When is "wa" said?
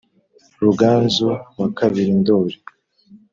1.59-1.67